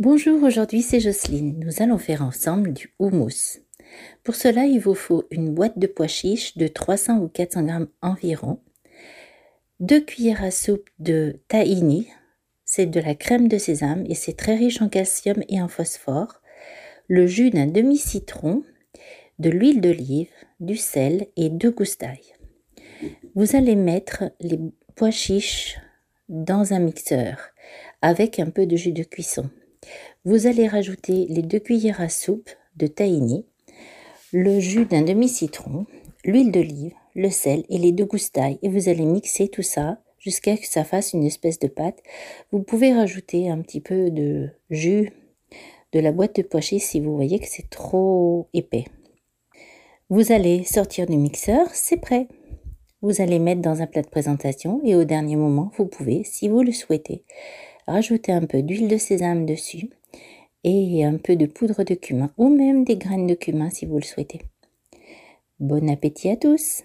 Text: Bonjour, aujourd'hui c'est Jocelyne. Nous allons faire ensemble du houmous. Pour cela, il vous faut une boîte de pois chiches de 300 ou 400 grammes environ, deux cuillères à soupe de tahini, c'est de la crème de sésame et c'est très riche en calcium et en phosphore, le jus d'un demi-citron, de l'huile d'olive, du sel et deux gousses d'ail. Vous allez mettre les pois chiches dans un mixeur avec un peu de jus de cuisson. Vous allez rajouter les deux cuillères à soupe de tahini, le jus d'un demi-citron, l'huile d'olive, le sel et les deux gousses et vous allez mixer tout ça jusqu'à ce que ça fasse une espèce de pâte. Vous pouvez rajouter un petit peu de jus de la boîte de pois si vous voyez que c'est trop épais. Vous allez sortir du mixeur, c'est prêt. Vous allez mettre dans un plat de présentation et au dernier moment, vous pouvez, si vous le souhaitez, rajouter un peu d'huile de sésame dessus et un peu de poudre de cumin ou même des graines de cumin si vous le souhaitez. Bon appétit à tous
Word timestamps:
Bonjour, 0.00 0.42
aujourd'hui 0.42 0.82
c'est 0.82 0.98
Jocelyne. 0.98 1.54
Nous 1.64 1.80
allons 1.80 1.98
faire 1.98 2.22
ensemble 2.22 2.72
du 2.72 2.92
houmous. 2.98 3.60
Pour 4.24 4.34
cela, 4.34 4.64
il 4.64 4.80
vous 4.80 4.96
faut 4.96 5.22
une 5.30 5.54
boîte 5.54 5.78
de 5.78 5.86
pois 5.86 6.08
chiches 6.08 6.56
de 6.56 6.66
300 6.66 7.18
ou 7.18 7.28
400 7.28 7.62
grammes 7.62 7.88
environ, 8.02 8.58
deux 9.78 10.00
cuillères 10.00 10.42
à 10.42 10.50
soupe 10.50 10.90
de 10.98 11.38
tahini, 11.46 12.08
c'est 12.64 12.86
de 12.86 12.98
la 12.98 13.14
crème 13.14 13.46
de 13.46 13.56
sésame 13.56 14.04
et 14.08 14.16
c'est 14.16 14.36
très 14.36 14.56
riche 14.56 14.82
en 14.82 14.88
calcium 14.88 15.44
et 15.48 15.62
en 15.62 15.68
phosphore, 15.68 16.42
le 17.06 17.28
jus 17.28 17.50
d'un 17.50 17.68
demi-citron, 17.68 18.64
de 19.38 19.48
l'huile 19.48 19.80
d'olive, 19.80 20.32
du 20.58 20.76
sel 20.76 21.28
et 21.36 21.50
deux 21.50 21.70
gousses 21.70 21.98
d'ail. 21.98 22.34
Vous 23.36 23.54
allez 23.54 23.76
mettre 23.76 24.24
les 24.40 24.58
pois 24.96 25.12
chiches 25.12 25.78
dans 26.28 26.72
un 26.72 26.80
mixeur 26.80 27.50
avec 28.02 28.40
un 28.40 28.50
peu 28.50 28.66
de 28.66 28.74
jus 28.74 28.92
de 28.92 29.04
cuisson. 29.04 29.48
Vous 30.24 30.46
allez 30.46 30.68
rajouter 30.68 31.26
les 31.28 31.42
deux 31.42 31.58
cuillères 31.58 32.00
à 32.00 32.08
soupe 32.08 32.50
de 32.76 32.86
tahini, 32.86 33.44
le 34.32 34.58
jus 34.60 34.86
d'un 34.86 35.02
demi-citron, 35.02 35.86
l'huile 36.24 36.50
d'olive, 36.50 36.94
le 37.14 37.30
sel 37.30 37.64
et 37.68 37.78
les 37.78 37.92
deux 37.92 38.04
gousses 38.04 38.30
et 38.62 38.68
vous 38.68 38.88
allez 38.88 39.04
mixer 39.04 39.48
tout 39.48 39.62
ça 39.62 39.98
jusqu'à 40.18 40.56
ce 40.56 40.62
que 40.62 40.66
ça 40.66 40.84
fasse 40.84 41.12
une 41.12 41.24
espèce 41.24 41.58
de 41.58 41.68
pâte. 41.68 42.02
Vous 42.50 42.62
pouvez 42.62 42.92
rajouter 42.92 43.48
un 43.48 43.60
petit 43.60 43.80
peu 43.80 44.10
de 44.10 44.48
jus 44.70 45.12
de 45.92 46.00
la 46.00 46.10
boîte 46.10 46.36
de 46.36 46.42
pois 46.42 46.60
si 46.60 47.00
vous 47.00 47.14
voyez 47.14 47.38
que 47.38 47.46
c'est 47.48 47.70
trop 47.70 48.48
épais. 48.52 48.84
Vous 50.10 50.32
allez 50.32 50.64
sortir 50.64 51.06
du 51.06 51.16
mixeur, 51.16 51.68
c'est 51.72 51.98
prêt. 51.98 52.28
Vous 53.00 53.20
allez 53.20 53.38
mettre 53.38 53.60
dans 53.60 53.82
un 53.82 53.86
plat 53.86 54.02
de 54.02 54.08
présentation 54.08 54.80
et 54.84 54.96
au 54.96 55.04
dernier 55.04 55.36
moment, 55.36 55.70
vous 55.76 55.86
pouvez, 55.86 56.24
si 56.24 56.48
vous 56.48 56.62
le 56.62 56.72
souhaitez, 56.72 57.22
rajouter 57.86 58.32
un 58.32 58.46
peu 58.46 58.62
d'huile 58.62 58.88
de 58.88 58.96
sésame 58.96 59.46
dessus 59.46 59.90
et 60.64 61.04
un 61.04 61.16
peu 61.16 61.36
de 61.36 61.46
poudre 61.46 61.84
de 61.84 61.94
cumin 61.94 62.30
ou 62.38 62.48
même 62.48 62.84
des 62.84 62.96
graines 62.96 63.26
de 63.26 63.34
cumin 63.34 63.70
si 63.70 63.86
vous 63.86 63.98
le 63.98 64.04
souhaitez. 64.04 64.40
Bon 65.60 65.88
appétit 65.90 66.30
à 66.30 66.36
tous 66.36 66.82